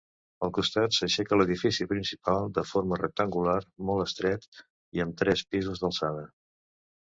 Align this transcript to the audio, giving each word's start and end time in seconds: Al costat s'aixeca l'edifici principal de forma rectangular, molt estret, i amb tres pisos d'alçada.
Al 0.45 0.51
costat 0.57 0.95
s'aixeca 0.99 1.37
l'edifici 1.41 1.85
principal 1.91 2.49
de 2.55 2.63
forma 2.69 2.99
rectangular, 3.01 3.59
molt 3.91 4.07
estret, 4.07 4.51
i 4.99 5.05
amb 5.07 5.19
tres 5.23 5.45
pisos 5.53 5.85
d'alçada. 5.85 6.27